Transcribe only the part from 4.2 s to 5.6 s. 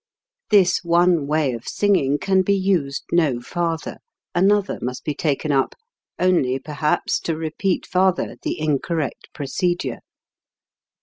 another must be taken